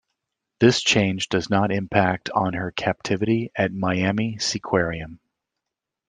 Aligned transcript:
This 0.59 0.81
change 0.81 1.29
does 1.29 1.51
not 1.51 1.71
impact 1.71 2.31
on 2.31 2.53
her 2.55 2.71
captivity 2.71 3.51
at 3.55 3.71
Miami 3.71 4.37
Seaquarium. 4.37 5.19